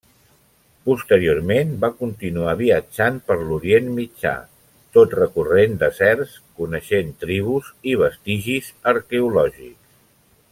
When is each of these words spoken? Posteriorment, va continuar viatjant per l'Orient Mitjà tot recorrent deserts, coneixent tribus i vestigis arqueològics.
Posteriorment, 0.89 1.73
va 1.83 1.89
continuar 1.99 2.55
viatjant 2.61 3.19
per 3.27 3.37
l'Orient 3.41 3.91
Mitjà 3.99 4.33
tot 4.99 5.13
recorrent 5.19 5.77
deserts, 5.85 6.33
coneixent 6.63 7.13
tribus 7.27 7.71
i 7.93 7.95
vestigis 8.05 8.73
arqueològics. 8.95 9.79